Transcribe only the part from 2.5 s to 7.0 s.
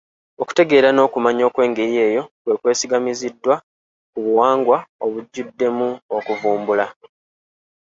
kwesigamiziddwa ku buwangwa obujjuddemu okuvumbula